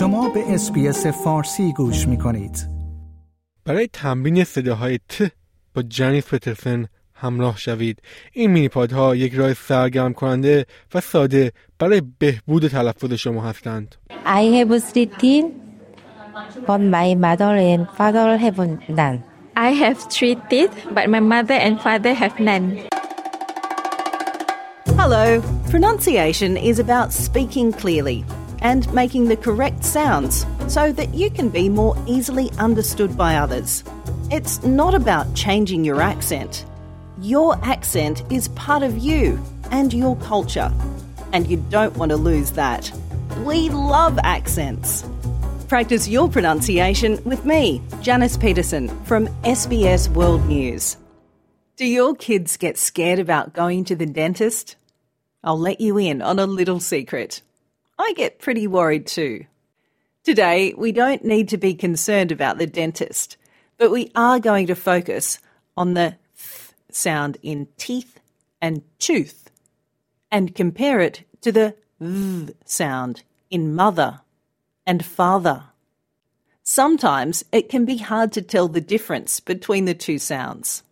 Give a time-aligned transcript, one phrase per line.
[0.00, 2.68] شما به اسپیس فارسی گوش می کنید.
[3.64, 5.32] برای تمرین صداهای ت
[5.74, 8.02] با جنیس پترسن همراه شوید.
[8.32, 13.94] این مینی پادها یک راه سرگرم کننده و ساده برای بهبود تلفظ شما هستند.
[14.24, 15.46] I have three teeth,
[16.66, 18.58] but my mother and father have
[18.88, 19.22] none.
[19.56, 22.64] I have three teeth, but my mother and father have none.
[25.00, 25.26] Hello.
[25.70, 28.24] Pronunciation is about speaking clearly
[28.60, 33.84] and making the correct sounds so that you can be more easily understood by others.
[34.30, 36.64] It's not about changing your accent.
[37.20, 39.38] Your accent is part of you
[39.70, 40.72] and your culture,
[41.32, 42.90] and you don't want to lose that.
[43.44, 45.04] We love accents.
[45.68, 50.96] Practice your pronunciation with me, Janice Peterson from SBS World News.
[51.76, 54.76] Do your kids get scared about going to the dentist?
[55.42, 57.40] I'll let you in on a little secret.
[58.00, 59.44] I get pretty worried too.
[60.24, 63.36] Today, we don't need to be concerned about the dentist,
[63.76, 65.38] but we are going to focus
[65.76, 68.18] on the th sound in teeth
[68.60, 69.50] and tooth
[70.30, 74.22] and compare it to the v sound in mother
[74.86, 75.64] and father.
[76.62, 80.82] Sometimes it can be hard to tell the difference between the two sounds.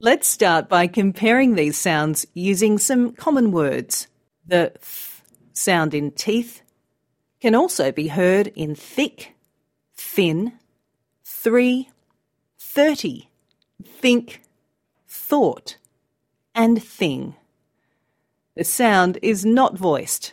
[0.00, 4.06] Let's start by comparing these sounds using some common words.
[4.46, 5.15] The th
[5.56, 6.62] sound in teeth
[7.40, 9.34] can also be heard in thick,
[9.94, 10.52] thin,
[11.24, 11.90] three,
[12.58, 13.28] thirty,
[13.84, 14.42] think,
[15.06, 15.76] thought,
[16.54, 17.34] and thing.
[18.54, 20.32] The sound is not voiced.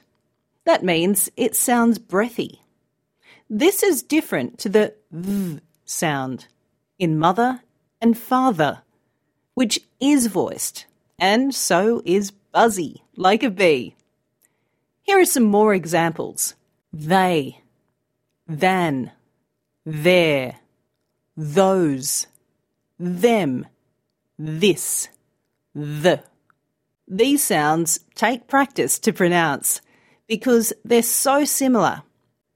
[0.65, 2.61] That means it sounds breathy.
[3.49, 6.47] This is different to the v sound
[6.97, 7.61] in mother
[8.01, 8.81] and father,
[9.53, 10.85] which is voiced,
[11.19, 13.95] and so is buzzy, like a bee.
[15.03, 16.55] Here are some more examples
[16.91, 17.59] they,
[18.47, 19.11] than,
[19.85, 20.55] their,
[21.35, 22.27] those,
[22.97, 23.67] them,
[24.39, 25.09] this,
[25.75, 26.23] the.
[27.07, 29.81] These sounds take practice to pronounce
[30.25, 32.03] because they're so similar,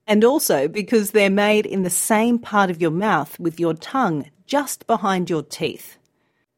[0.07, 4.31] and also because they're made in the same part of your mouth with your tongue
[4.45, 5.97] just behind your teeth.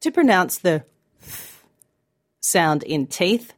[0.02, 0.84] To pronounce the
[1.20, 1.46] th
[2.40, 3.52] sound in teeth,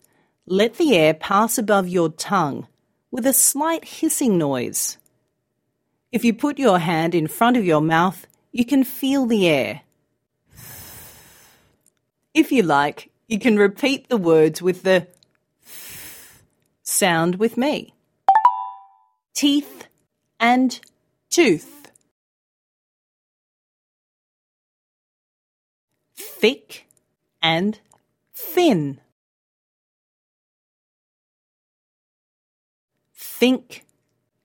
[0.47, 2.66] let the air pass above your tongue
[3.10, 4.98] with a slight hissing noise.
[6.10, 9.82] If you put your hand in front of your mouth, you can feel the air.
[12.34, 15.06] If you like, you can repeat the words with the
[16.82, 17.94] sound with me.
[19.34, 19.86] Teeth
[20.41, 20.78] and
[21.30, 21.91] tooth.
[26.14, 26.86] Thick
[27.41, 27.78] and
[28.34, 29.00] thin.
[33.42, 33.84] Think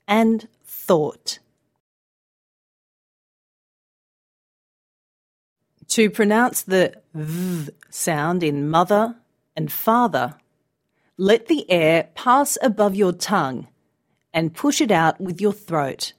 [0.08, 1.38] and thought.
[5.90, 9.16] To pronounce the v sound in mother
[9.56, 10.34] and father,
[11.16, 13.68] let the air pass above your tongue
[14.34, 16.14] and push it out with your throat.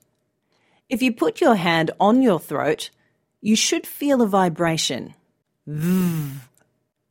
[0.89, 2.91] If you put your hand on your throat,
[3.41, 5.15] you should feel a vibration.
[5.67, 6.31] V.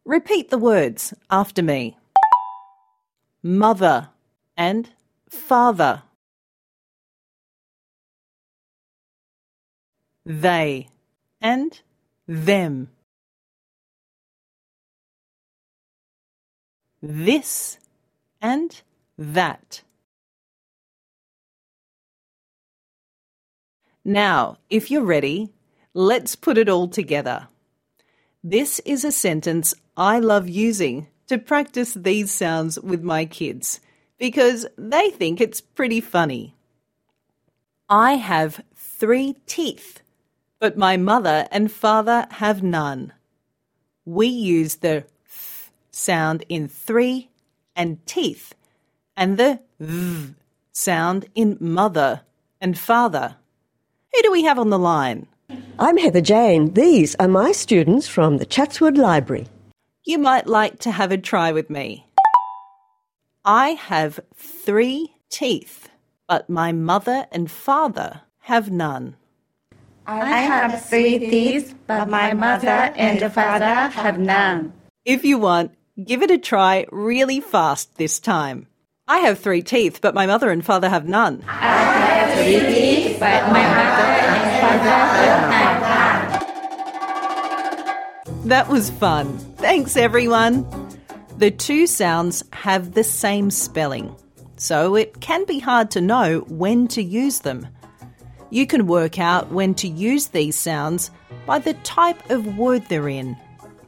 [0.06, 1.98] Repeat the words after me
[3.44, 4.08] mother
[4.56, 4.90] and
[5.30, 6.04] father.
[10.26, 10.90] They
[11.42, 11.80] and
[12.28, 12.90] them.
[17.02, 17.78] This
[18.42, 18.82] and
[19.18, 19.84] that.
[24.04, 25.54] Now, if you're ready,
[25.94, 27.48] let's put it all together.
[28.44, 33.82] This is a sentence I love using to practice these sounds with my kids
[34.18, 36.56] because they think it's pretty funny.
[37.90, 40.02] I have three teeth,
[40.60, 43.14] but my mother and father have none.
[44.06, 47.30] We use the th sound in three
[47.76, 48.54] and teeth
[49.16, 50.34] and the v
[50.72, 52.22] sound in mother
[52.62, 53.36] and father.
[54.14, 55.28] Who do we have on the line?
[55.80, 56.74] I'm Heather Jane.
[56.74, 59.48] These are my students from the Chatswood Library.
[60.04, 62.07] You might like to have a try with me.
[63.50, 65.88] I have three teeth,
[66.28, 69.16] but my mother and father have none.
[70.06, 74.74] I have three teeth, but my mother and father have none.
[75.06, 75.72] If you want,
[76.04, 78.68] give it a try really fast this time.
[79.08, 81.42] I have three teeth, but my mother and father have none.
[81.48, 84.90] I have three teeth, but my mother and father
[85.54, 85.80] have
[88.34, 88.50] none.
[88.50, 89.38] That was fun.
[89.56, 90.87] Thanks, everyone.
[91.38, 94.16] The two sounds have the same spelling.
[94.58, 97.68] so it can be hard to know when to use them.
[98.50, 101.12] You can work out when to use these sounds
[101.46, 103.38] by the type of word they're in.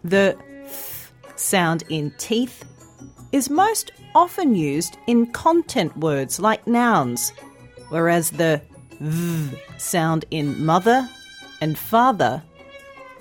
[0.04, 2.64] The th sound in teeth
[3.32, 7.32] is most often used in content words like nouns,
[7.90, 8.62] whereas the
[9.00, 11.08] v sound in mother
[11.62, 12.44] and father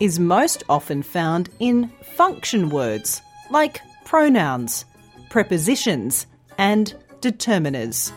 [0.00, 4.85] is most often found in function words like pronouns,
[5.29, 6.27] prepositions,
[6.57, 8.11] and determiners.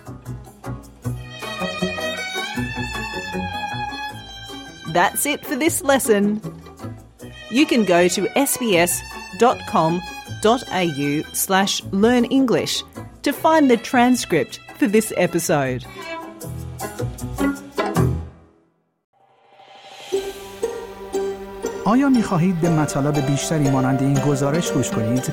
[4.92, 6.40] That's it for this lesson.
[7.50, 9.02] You can go to sbs.com.au
[11.32, 12.82] slash learn English
[13.22, 15.84] to find the transcript for this episode.
[21.84, 25.32] آیا می خواهید به مطالب بیشتری مانند این گزارش گوش کنید؟